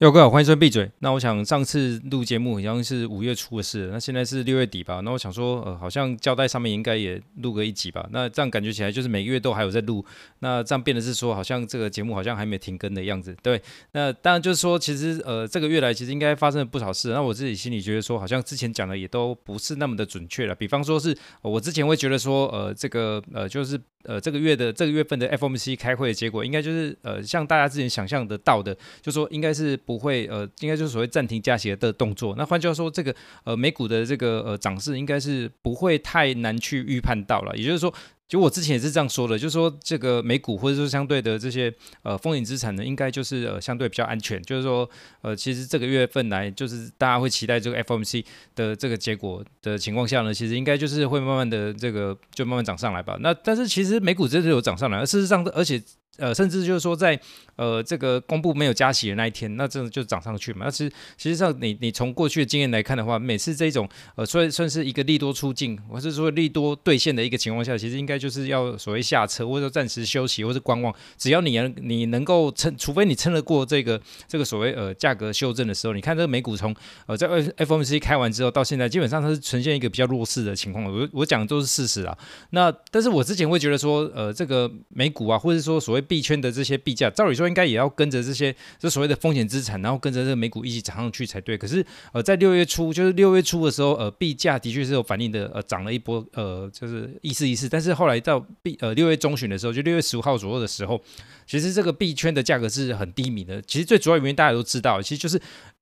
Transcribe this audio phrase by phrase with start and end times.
[0.00, 0.90] 各位好，欢迎收听闭嘴。
[1.00, 5.00] 那我想上次录节目好像是五月初的事，那现在是六月底吧。
[5.00, 8.08] 那我想说，呃，好像交代上面应该也录个一集吧。
[8.10, 10.02] 那这样感觉起来就是每个月都还有在录。
[10.38, 13.36] 那这样变的是说，好像这个节目好像还没停更的样子。
[13.42, 13.60] 对，
[13.92, 17.10] 那当然就是说，其实呃，这个月来其实应该发生了不少事。
[17.10, 20.54] 那我自己心里觉得说，好像之前讲的也都不是那么的准确了。
[20.54, 29.78] 比方说是，我之前会觉得说，呃，这个呃，就是呃，这个月的这个月份的 FOMC 开会的结果，应该就是呃，像大家之前想象得到的，就说应该是。
[29.90, 32.36] 不会，呃，应该就是所谓暂停加息的动作。
[32.38, 37.56] 那换句话说，这个呃美股的这个呃涨势应该是不会太难去预判到了。
[37.56, 37.92] 也就是说，
[38.28, 41.74] 就我之前也是这样说的，就是说这个美股或者说相对的这些
[42.04, 44.40] 呃风险资产呢，应该就是呃相对比较安全。
[44.44, 44.88] 就是说，
[45.22, 53.18] 呃，其实这个月份来，就是大家会期待这个 FOMC 的这个结果的情况下呢，其实应该就是会慢慢的这个就慢慢涨上来吧。
[53.20, 55.82] 那但是其实美股真的有涨上来，而事实上，而且。
[56.20, 57.18] 呃，甚至就是说在，
[57.56, 60.66] 呃这个公布没有加息的那一天，那真的就涨上去嘛。
[60.66, 70.94] 那其实，实际上你你从过去的经验来看的话，每次这种呃算算是一个利多出尽，或是说利多兑现的一个情况下，其实应该就是要所谓下车，或者暂时休息，或者观望。
[71.16, 76.74] 只要你能你能够撑，除非你撑得过这个这个所谓呃价格修正的时候，你看这个美股从
[77.06, 80.84] 呃在 FOMC 开完之后到现在，基本上它是呈现一个比较弱势的情况。
[80.84, 82.16] 我我讲的都是事实啊。
[82.50, 91.56] 那但是我之前会觉得说，呃这个美股啊，或者说所谓币圈的这些币价，照理说应该也要跟着这些这所谓的风险资产，然后跟着这个美股一起涨上去才对。
[91.56, 97.68] 可是呃，在六月初，就是六月初的时候，呃，币价的确是有反应的，呃，涨了一波，呃，就是意思意思。
[97.68, 101.00] 但是后来到币呃六月中旬的时候，就六月十五号左右的时候，
[101.46, 103.62] 其实这个币圈的价格是很低迷的。
[103.62, 105.40] 其实最主要原因大家都知道，其实就是。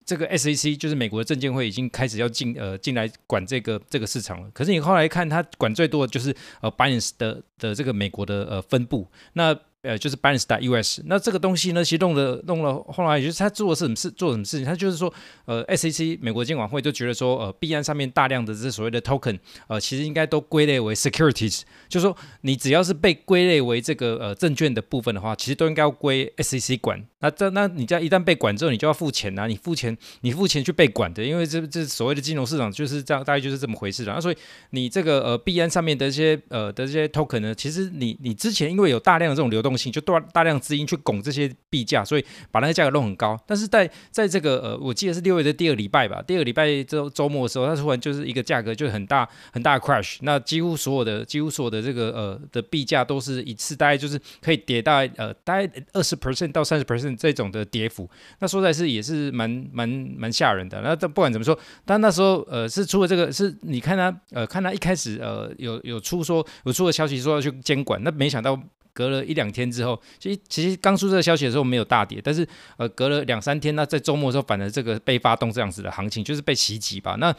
[0.09, 4.49] 这个 SEC 就是美国的证监会已经开始要进呃进来管这个这个市场了。
[4.55, 9.06] 可是你后来看，它管最多的就是呃 Binance 的的这个美国的呃分部。
[9.34, 14.67] 那呃，就是 Binance US，那这个东西呢，其实弄了弄了，后来也就是他做的是什么事，做什么事情？
[14.67, 15.12] 他就是说，
[15.45, 27.05] 呃，SEC 美国监管会就觉得说，呃，币安上面大量的这所谓的 token，呃，其实应该都归类为 securities，就是说你只要是被归类为这个呃证券的部分的话，其实都应该要归 SEC 管。
[27.21, 34.15] 那这那你在一旦被管之后，你就要付钱呐、啊，你付钱，你付钱去被管的，因为这这所谓的金融市场就是这样，大概就是这么回事了。
[34.15, 34.37] 那所以
[34.71, 43.39] 你这个呃币安上面的这些呃的这些 token 呢，其实你你之前因为有大量的这种流动性，就大大量资金去拱这些币价，所以把那个价格弄很高。
[43.47, 58.09] 但是在在这个呃，我记得是六月的第二礼拜吧，第二礼拜周周末的时候，它突然就是一个价格就很大很大的 crash，那几乎所有的几乎所有的这个呃的币价都是一次大概就是可以跌大概呃大概二十 percent 到三十 percent 这种的跌幅。
[58.39, 60.81] 那说在是也是蛮蛮蛮吓人的。
[60.83, 68.59] 那但不管怎么说，但那时候呃是出了这个是你看他呃看他一开始呃有有出说有出个消息说要去监管，那没想到。
[68.98, 72.44] 隔了一两天之后，其实其实刚出这个消息的时候没有大跌，但是
[72.78, 77.14] 呃隔了两三天，那在周末的时候，反而这个被发动这样子的行情，就是被袭击吧。
[77.20, 77.32] 那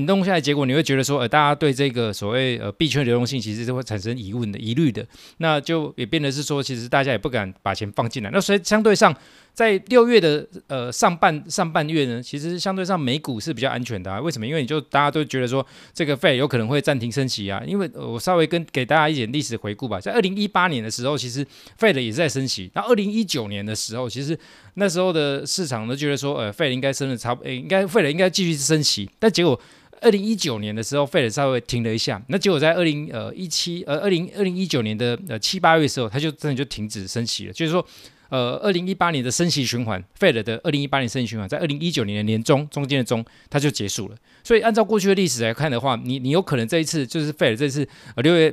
[0.00, 5.06] 你弄下来结果，你会觉得说，呃大家对这个所谓呃币圈流动性其实是会产生疑问的、疑虑的，
[5.38, 8.30] 那就也变得是说，其实大家也不敢把钱放进来。
[8.30, 9.14] 那所以相对上。
[9.54, 14.20] 在六月的呃上半上半月呢，其实相对上美股是比较安全的啊。
[14.20, 14.44] 为什么？
[14.44, 17.62] 因为你就大家都觉得说这个 Fed 有可能会暂停升息啊。
[17.64, 21.46] 因为我稍微跟给大家一点历史回顾吧，在二零一八年的时候，其实
[21.78, 22.68] Fed 也是在升息。
[22.74, 24.36] 那二零一九年的时候，其实
[24.74, 29.08] 那时候的市场都觉得说，呃，Fed 应该升的差不，应该 Fed 应该继续升息。
[29.20, 29.60] 但结果
[30.04, 32.22] 二零一九年的时候费尔稍微停了一下。
[32.28, 37.52] 那结果在二零呃一七呃二零二零一九年的呃七八月时候，它就真的就停止升息了。
[37.52, 37.84] 就是说。
[38.30, 44.16] 呃，二零一八年的升息循环费了的二零一八年升息循环，在二零一九年的年中中间的中，它就结束了。
[44.42, 47.86] 所以按照过去的历史来看的话，你你有可能这一次就是费了这次
[48.16, 48.52] 呃六月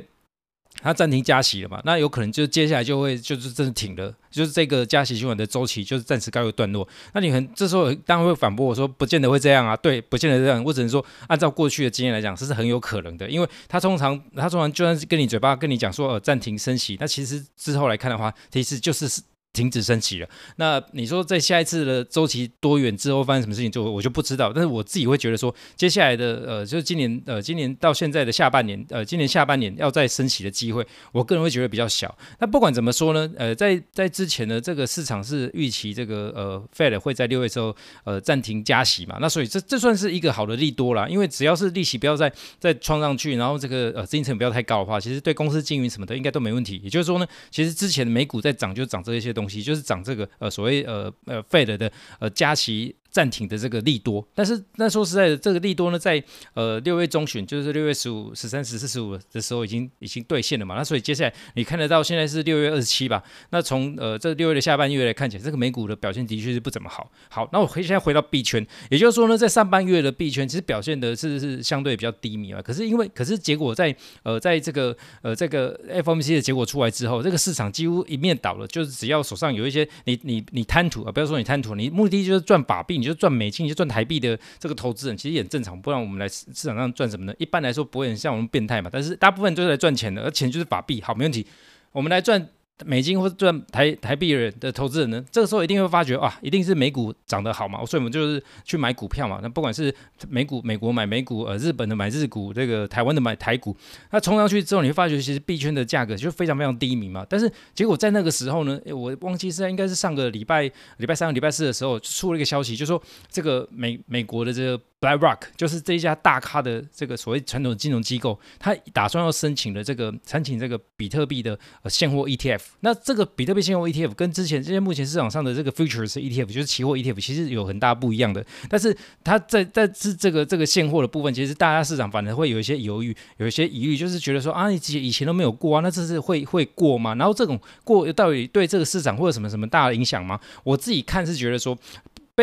[0.80, 1.80] 它暂停加息了嘛？
[1.84, 6.86] 那有可能就接下来就会就是真的停了，就是这个加息循环的周期就是暂时告一段落。
[7.12, 10.62] 那你很这时候当然会反驳我说，不见得会这样啊，对，不见得这样。
[10.64, 19.22] 我只能说，按照过去的经验来讲，这是很有可能的，因为它通常它通常就算是跟你嘴巴跟你讲说呃暂停升息，那其实之后来看的话，其实就是是。
[19.52, 20.28] 停止升息了。
[20.56, 24.52] 那你说在下一次的周期多远之后发生什么事情，就我就不知道。
[24.52, 32.16] 但是我自己会觉得说，接下来的呃，就是今年呃，今年到现在的下半年，呃，今年下半年要再升息的机会，我个人会觉得比较小。
[32.38, 39.18] 那不管怎么说呢，呃，在在之前的，这个市场是预期这个呃，Fed 会在六月之后呃暂停加息嘛。
[39.20, 46.80] 那所以这这算是一个好的利多啦，因为只要是利息不要再再创上去，然后这个呃资金成本不要太高的话，其实对公司经营什么的应该都没问题。
[46.82, 49.41] 也就是说呢，其实之前的美股在涨就涨这一些东。
[49.42, 51.90] 东西就是涨这个呃所谓呃呃废了的
[52.20, 54.26] 呃加息暂停的这个利多。
[54.34, 56.20] 但是那说实在的，这个利多呢，在
[56.54, 60.74] 呃六月中旬，就是六月十五、十三、十四、十五的时候，已经已经兑现了嘛。
[60.74, 63.22] 那所以接下来你看得到，现在是六月二十七吧？
[63.50, 67.12] 那从呃这六月的下半月来看起来，这个美股的表现的确是不怎么好。
[67.28, 72.60] 好，那我回现在回到币圈，也就是说呢，在上半月的币圈其实表现的是是相对比较低迷啊。
[72.62, 78.66] 可是因为可是结果在呃在这个呃这个 FOMC 的结果出来之后，这个市场几乎一面倒了。
[78.72, 85.78] 就是只要手上有一些你你你贪图啊，不要说你贪图，你目的就是赚法币，你就赚美金，你就赚台币的这个投资人，其实也很正常。
[85.82, 87.34] 不然我们来市场上赚什么呢？
[87.38, 88.88] 一般来说不会很像我们变态嘛。
[88.92, 91.02] 但是大部分都是来赚钱的，而钱就是法币。
[91.02, 91.44] 好，没问题，
[91.90, 92.48] 我们来赚。
[92.84, 99.38] 美金或者赚台台币人的投资人呢，这个时候一定会发觉啊，一定是美股涨得好嘛，所以我们就是去买股票嘛。
[99.42, 99.94] 那不管是
[100.28, 103.76] 美股，美国买美股，呃，日本的买日股，这个台湾的买台股，
[104.10, 107.24] 那冲上去之后，你会发觉其实币圈的价格就非常非常低迷嘛。
[107.28, 110.62] 但是结果在那个时候呢，我忘记是应该是上个礼拜
[110.96, 114.82] 礼拜三、礼拜四的时候出了一个消息，就说这个美美国的这个。
[115.02, 122.60] BlackRock 就是这一家大咖的这个所谓传统金融机构，他打算要申请的这个申请这个比特币的呃现货 ETF。
[122.80, 128.46] 那这个比特币现货 ETF 跟之前这些目前市场上的这个 Futures ETF 就是期货 ETF，其实有很大不一样的。
[128.68, 137.16] 但是它在在这这个这个现货的部分，其实大家市场反而会有一些犹豫，有一些疑虑，就是觉得说啊，以前以前都没有过啊，那这次会会过吗？
[137.16, 140.38] 然后这种过到底对这个市场会有什么什么大的影响吗？
[140.62, 141.76] 我自己看是觉得说。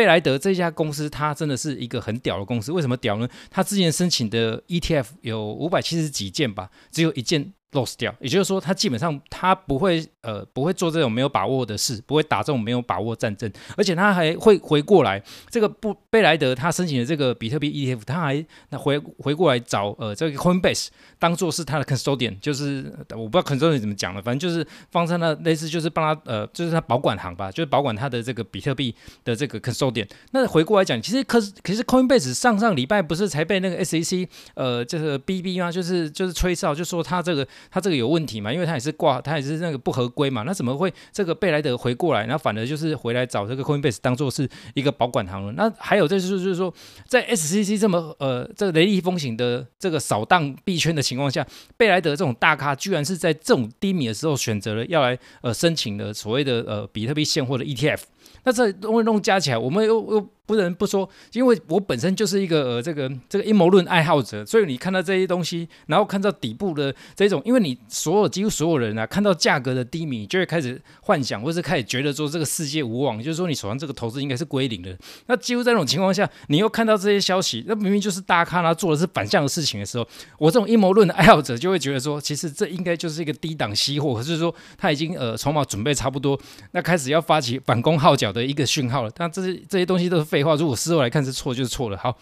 [0.00, 2.72] 贝莱德这家公司，它真的是一个很屌的公司。
[2.72, 3.28] 为什么屌呢？
[3.50, 7.52] 它之前申请的 ETF 有五百七十几件吧，只有一件。
[7.72, 15.22] Lost 掉，也就是说，他基本上他不会呃不会做这种没有把握的事，不会打这种没有把握战争，而且他还会回过来。
[15.48, 20.88] 这个不贝莱德他申请的这个比特币 ETF，他还那回回过来找呃这个 Coinbase
[21.18, 28.92] 当做是他的 custodian，就是我不知道 custodian 怎么讲了，反正就是放在那类似就是帮他呃就是他保管行吧，就是保管他的这个比特币
[29.24, 30.08] 的这个 custodian。
[30.32, 35.70] 那回过来讲，其实可是可是 Coinbase 上上礼拜不是才被那个 SEC 呃这个 BB 吗？
[35.70, 37.46] 就是就是吹哨，就说他这个。
[37.70, 38.52] 他这个有问题嘛？
[38.52, 40.44] 因为他也是挂，他也是那个不合规嘛。
[40.44, 45.52] 那怎么会这个贝莱德回过来，然后反而就是回来找这个 Coinbase 当做是一个保管行了？
[45.52, 46.72] 那还有就是就是说，
[47.06, 51.46] 在 SCC 这么呃这个雷厉风行的这个扫荡币圈的情况下，
[51.76, 58.00] 贝莱德这种大咖居然是在这种低迷的时候选择了要来呃申请的所谓的呃比特币现货的 ETF。
[58.44, 60.30] 那这东西弄加起来，我们又又。
[60.50, 74.98] 不能不说，因为我本身就是一个呃这个这个阴谋论爱好者，所以你看到这些东西，然后看到底部的这种，因为你所有几乎所有人啊，看到价格的低迷，就会开始幻想，或是开始觉得说这个世界无望，就是说你手上这个投资应该是归零的。
[75.26, 80.04] 那几乎在这种情况下，你又看到这些消息，那明明就是大咖他做的是反向的事情的时候，
[80.36, 86.36] 我这种阴谋论的爱好者就会觉得说，其实这应该就是一个低档吸货，可是说他已经呃筹码准备差不多，
[86.72, 89.10] 那开始要发起反攻号角的一个讯号了。
[89.14, 91.20] 但这些这些东西都是废话，如果事后来看。
[91.24, 91.98] 是错就是错了。
[91.98, 92.16] 好，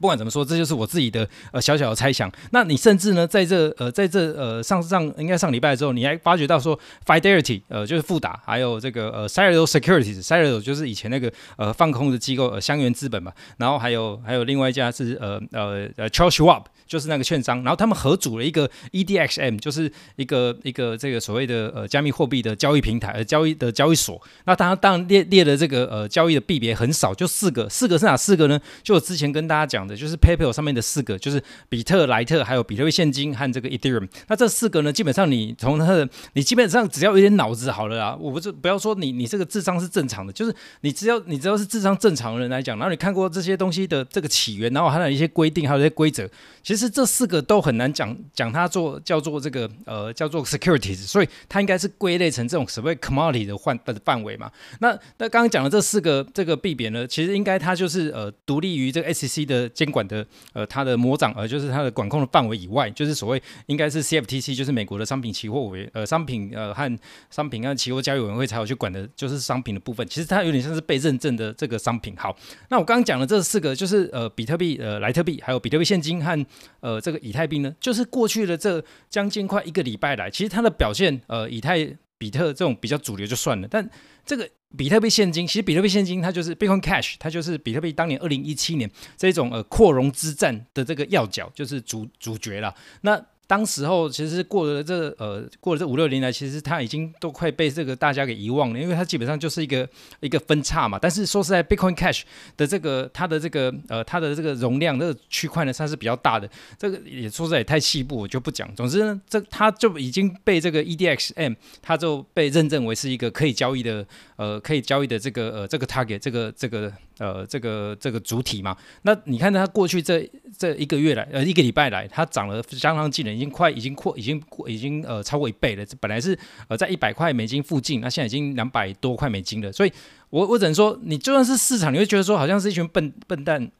[0.00, 2.30] 不管怎么说，这就是我自己的呃小小的猜想。
[2.52, 13.30] 那你甚至呢，在这呃在这呃上上应该上礼拜的时候，你还发觉到说，Fidelity 呃就是富达，还有这个呃 Citadel Securities，Citadel 就是以前那个呃放空的机构呃香櫞资本嘛。
[13.58, 16.64] 然后还有还有另外一家是呃呃呃 c h a r l e Schwab。
[16.90, 24.20] 就是那个券商，然后他们合组了一个 EDXM，就是一个一个这个所谓的呃加密货币的交易平台，呃交易的交易所。
[24.44, 28.60] 那当然当然列列的这个呃交易的币别很少，就四个，四个是哪四个呢？
[28.82, 34.06] 就我之前跟大家讲，就是 PayPal 上面的四个，就是比特、莱特，还有比特币现金和这个 Ethereum。
[34.28, 46.28] 那这四个呢，基本上你从它的，你基本上只要有点脑子好了啊，我不是不要说你你这个智商是正常的，就是你只要你只要是智商正常的人来讲，然后你看过这些东西的这个起源，然后还有一些规定，还有一些规则，
[46.62, 46.90] 其实。
[46.90, 54.50] 这四个都很难讲讲它做叫做这个呃叫做 securities，所以它应该是归类成这种所谓 commodity 的范的范围嘛。
[54.80, 66.98] 那那刚刚讲的这四个这个币别呢，其实应该它就是呃独立于这个 SEC 的监管的呃它的魔掌，呃就是它的管控的范围以外，就是所谓应该是 CFTC，就是美国的商品期货委呃商品呃和
[67.30, 70.06] 商品和期货交易委员会才有去管的，就是商品的部分。
[70.06, 72.14] 其实它有点像是被认证的这个商品。
[72.18, 72.36] 好，
[72.68, 76.46] 那我刚刚讲的这四个就是呃比特币呃莱特币，还有比特币现金和。
[76.80, 81.86] 呃，这个以太币呢，就是过去的这将近快一个礼拜来，其实它的表现，呃，以太、
[82.18, 83.86] 比特这种比较主流就算了，但
[84.24, 92.74] 这个比特币现金，其实比特币现金它就是 Bitcoin Cash，它就是比特币当年二零一七年这种呃扩容之战的这个要角，就是主主角了。
[93.00, 99.88] 那当时候其实过了这呃过了这五六年来，其实它已经都快被这个大家给遗忘了，因为它基本上就是一个
[100.20, 100.96] 一个分叉嘛。
[101.02, 102.22] 但是说实在，Bitcoin Cash
[102.56, 106.48] 的这个它的这个呃它的这个容量，这个区块呢，算是比较大的。
[106.78, 108.72] 这个也说实在也太细部，我就不讲。
[108.76, 118.76] 总之呢，这它就已经被这个 EDXM 它就被认证为是一个可以交易的呃可以交易的这个呃这个 target 这个这个呃这个这个主体嘛。
[119.02, 120.24] 那你看它过去这
[120.56, 125.86] 这一个月来呃一个礼拜来，它涨了相当惊人，已经快已经扩已经已经呃超过一倍了。
[125.86, 129.72] 这本来是呃在一百块美金附近，那现在已经两百多块美金了。
[129.72, 129.92] 所以
[130.28, 133.70] 我我只能说，你就算是市场，你会觉得说好像是一群笨笨蛋。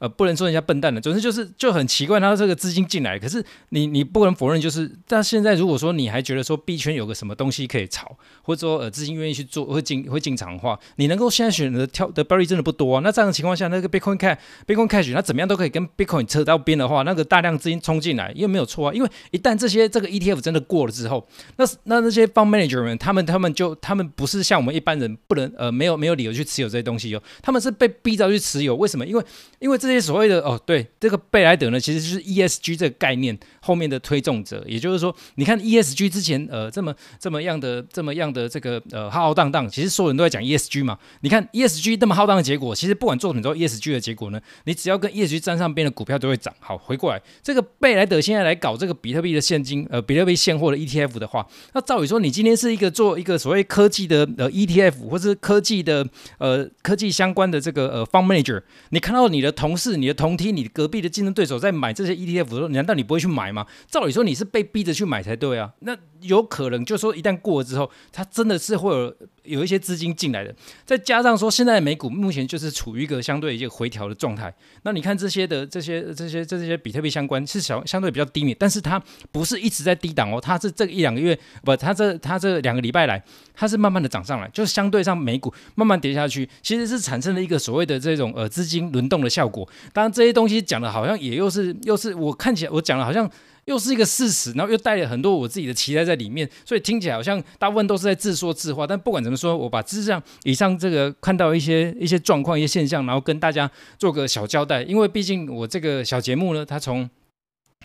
[0.00, 13.02] 呃，不能说人家笨蛋的，总之就是就很奇怪，他这个资金进来，可是你你不能否认，就是但现在如果说你还觉得说币圈有个什么东西可以炒，或者说呃资金愿意去做会进会进场的话，你能够现在选择跳的 b e r r y 真的不多啊。
[13.04, 29.06] 那这样的情况下，那个 Bitcoin Cash Bitcoin Cash 它怎么样都可以跟 Bitcoin 扯到边的话，那个大量资金冲进来，因为没有错啊，因为一旦这些这个 ETF 真的过了之后，那那那些 Fund Manager 们，他们他们就他们不是像我们一般人不能呃没有没有理由去持有这些东西哦，他们是被逼着去持有，为什么？
[29.06, 29.24] 因为
[29.58, 30.60] 因为这这些所谓的哦。
[30.64, 40.96] 对，这个贝莱德呢，其实就是 ESG 这个概念后面的推动者，也就是说，你看 ESG 之前呃这么这么样的这么样的这个呃浩浩荡荡，其实所有人都在讲 ESG 嘛。
[41.22, 46.54] 你看 ESG 那么浩荡的结果，其实不管做很多 ESG 的结果呢，你只要跟 ESG 沾上边的股票都会涨。
[46.60, 56.06] 好，回过来，这个贝莱德现在来搞这个比特币的现金呃比特币现货的 ETF 的话，那照理说你今天是一个做一个所谓科技的呃 ETF 或是科技的
[56.38, 63.66] 呃科技相关的这个呃 Fund Manager，你看到你的同是、你的同梯、你隔壁的竞争对手在买这些 ETF 的时候，难道你不会去买吗？
[63.88, 65.72] 照理说你是被逼着去买才对啊。
[65.80, 70.54] 那有可能就是说一旦过了之后，它真的是会有有一些资金进来的。
[70.84, 74.54] 再加上说现在美股目前就是处于一个相对一个回调的状态。
[74.82, 83.22] 那你看这些的这些这些这些比特币相关是相相对比较低迷，但是它不是一直在低档哦，它是这一两个月不，它这它这两个礼拜来，
[83.54, 89.68] 它是慢慢的涨上来，就是相对上美股慢慢跌下去，其实是产生了一个所谓的这种呃资金轮动的效果。
[89.92, 93.30] 当然这些东西讲的好像也又是又是我看起来我讲的好像
[93.70, 98.84] 又是一个事实，然后又带了很多我自己的期待在里面，所以听起来好像大部分都是在自说自话。
[98.84, 104.82] 但不管怎么说，我把之上以上这个看到一些一些状况、一些现象，然后跟大家做个小交代。
[104.82, 107.08] 因为毕竟我这个小节目呢，它从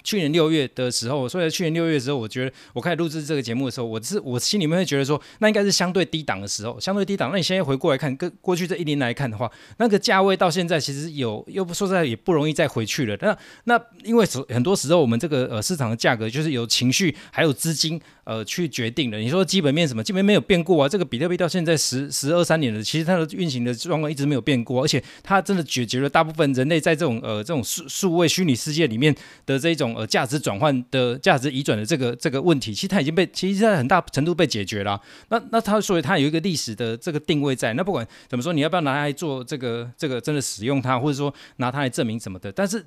[0.05, 7.31] 去年六月的时候，所以在去年六月的时候，我觉得我开始录制这个节目的时候，我是我心里面会觉得说，那应该是相对低档的时候，相对低档。
[7.31, 13.17] 那你现在回过来看，跟过去这一年来看的话，那个价位到现在其实有，又不说实在也不容易再回去了。
[13.19, 18.00] 那那因为很多时候我们这个呃市场的价格就是有情绪还有资金。
[18.25, 19.19] 呃，去决定的。
[19.19, 20.03] 你说基本面什么？
[20.03, 20.89] 基本面没有变过啊。
[20.89, 32.73] 这个比特币到现在十十二三年了，其实它的运行的状况一直没有变过，而且它真的解决了大部分人类在这种呃这种数数位虚拟世界里面的这种呃价值转换的价值移转的这个这个问题。
[32.73, 35.01] 其实它已经被，其实在很大程度被解决了。
[35.29, 37.73] 那那它所以它有一个历史的这个定位在。
[37.73, 42.51] 那不管怎么说，你要不要拿来做这个这个真的使用它，或者说拿它来证明什么的？
[42.51, 42.85] 但是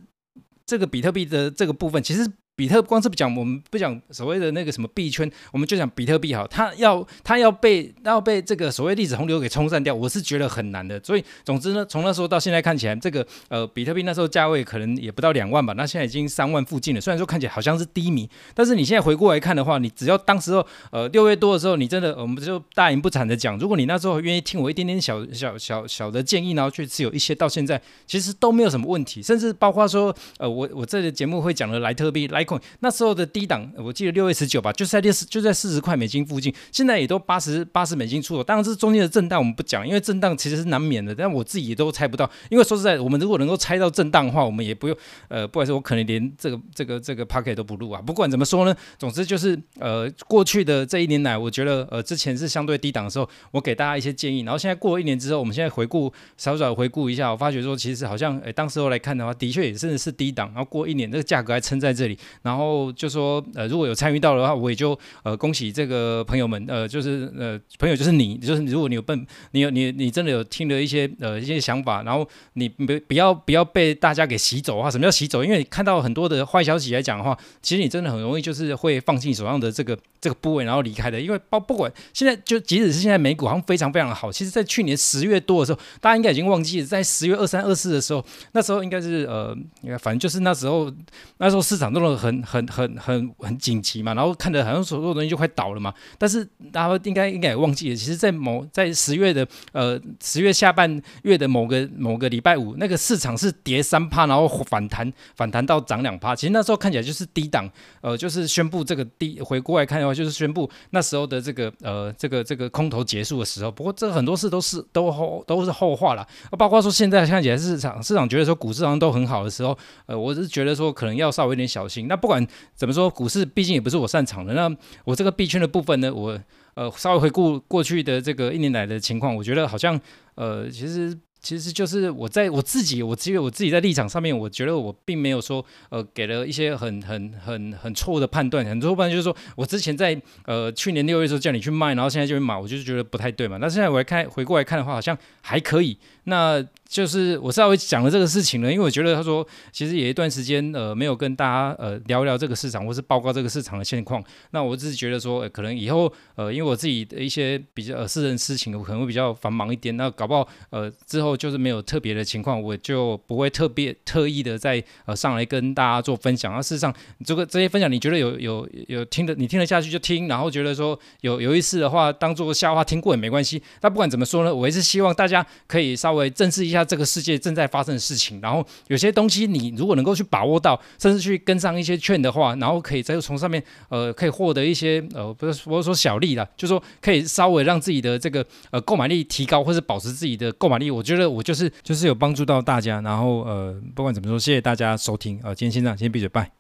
[0.67, 2.31] 这个比特币的这个部分，其实。
[2.59, 11.01] 比特光是不讲，我们不讲所谓的那个什么币圈，我们就讲比特币好，它要它要被要被这个所谓历史洪流给冲散掉，我是觉得很难的。
[11.05, 17.01] 所以总之呢，从那时候到现在看起来，这个呃比特币那时候价位可能也不到两万吧，那现在已经三万附近了。
[17.01, 32.48] 虽然说看起来好像是低迷，但是你现在回过来看的话，你只要当时候呃六月多的时候，你真的我们就大言不惭的讲，如果你那时候愿意听我一点点小小小小的建议，然后去持有一些，到现在其实都没有什么问题，甚至包括说呃我我这个节目会讲的莱特币莱。
[32.79, 36.55] 那时候的低档，我记得六月十九吧，就在六十，就在四十块美金附近。
[36.71, 38.45] 现在也都八十八十美金出头。
[38.45, 41.13] 当然，这中间的震荡我们不讲，因为震荡其实是难免的。
[41.15, 48.01] 但我自己也都猜不到，因为说实在，我们如果能够猜到震荡的话，我们也不用呃，不管是，我可能连这个这个这个 p o c k e t 都不录啊。
[48.01, 54.41] 不管怎么说呢，总之就是呃，过去的这一年来，我觉得呃，之前是相对低档的时候，我给大家一些建议。
[54.41, 60.49] 然后现在过了一年之后，我们现在回顾，稍稍回顾一下，我发觉说，其实好像诶，当时候来看的话，的确也真的是低档。
[60.49, 62.89] 然后过一年，这个价格还撑在这里，然后。
[62.99, 74.91] 就说呃，如果有参与到的话，我也就呃恭喜这个朋友们，呃，就是呃朋友就是你，就是如果你有笨，你有你你真的有听了一些呃一些想法，然后你不不要不要被大家给洗走啊。
[74.91, 75.45] 什么叫洗走？
[75.45, 81.21] 因为你看到很多的坏消息来讲的话，其实你真的很容易就是会放弃手上的这个这个部位，然后离开的。
[81.21, 89.57] 因为包不管现在就即使是现在美股好像非常非常的好，其实在去年十月多的时候，大家应该已经忘记了，在十月二三二四的时候，那时候应该是呃，
[89.99, 90.93] 反正就是那时候
[91.39, 95.93] 那时候市场都很很很很很很紧急嘛，然后看着好像所有东西就快倒了嘛。
[96.19, 106.35] 但是大家应该应该也忘记了，其实，在某在十月的呃十月下半月的某个某个礼拜五，那个市场是跌三趴，然后反弹反弹到涨两趴。
[106.35, 107.71] 其实那时候看起来就是低档，
[108.01, 113.71] 呃，就是宣布这个低回过来看的话，就是宣布那时候的这个呃这个这个空头结束的时候。
[113.71, 116.27] 不过这很多事都是都后都是后话了，
[116.59, 122.08] 包括说现在看起来市场市场觉得说股市好像都很好的时候，呃，我是觉得说可能要稍微有点小心。
[122.09, 124.55] 那不管怎么说，股市毕竟也不是我擅长的。
[124.55, 124.69] 那
[125.05, 126.41] 我这个币圈的部分呢，我
[126.75, 130.01] 呃稍微回顾过去的这个一年来的情况，我觉得好像
[130.35, 131.17] 呃其实。
[131.41, 143.57] 其实就是我在我自己，我只有我自己在立场上面，我觉得我并没有说，呃，给了一些很很很很错误的判断，很多判断就是说我之前在呃去年六月时候叫你去卖，然后现在就去买，我就是觉得不太对嘛。
[143.59, 145.97] 那现在我来看回过来看的话，好像还可以。
[146.25, 154.23] 那就是我稍微讲了这个事情呢，因为我觉得他说其实有一段时间呃没有跟大家呃聊聊这个市场或是报告这个市场的现况。
[154.51, 159.97] 那我只是觉得说，呃，可能以后呃因为我自己的一些比较呃私人事情，我可能会比较繁忙一点。
[159.97, 166.53] 那搞不好呃之后就是没有特别的情况，我就不会特别特意的再呃上来跟大家做分享。
[166.53, 166.93] 那事实上
[167.25, 173.63] 这个这些分享你觉得有有有听的你听得下去就听，然后觉得说有有意思的话当做笑话听过也没关系。
[173.83, 176.79] 那不管怎么说呢，我还是希望大家可以稍微正视一下。
[176.89, 190.91] 这个世界正在发生的事情，然后有些东西你如果能够去把握到，甚至去跟上一些券的话，然后可以再从上面呃可以获得一些呃不是不是说小利啦，就是说可以稍微让自己的这个呃购买力提高，或是保持自己的购买力。
[190.91, 196.51] 我觉得我就是就是有帮助到大家，然后呃不管怎么说，谢谢大家收听，呃今天先这样，先闭嘴拜。